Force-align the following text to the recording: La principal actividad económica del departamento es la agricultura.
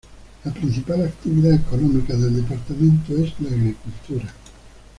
La 0.43 0.51
principal 0.51 1.03
actividad 1.05 1.53
económica 1.53 2.15
del 2.15 2.37
departamento 2.37 3.15
es 3.17 3.35
la 3.39 3.49
agricultura. 3.51 4.33